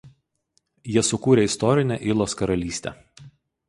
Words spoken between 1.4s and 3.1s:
istorinę Ilos karalystę.